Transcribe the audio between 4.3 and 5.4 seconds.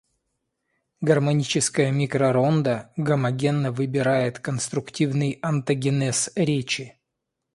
конструктивный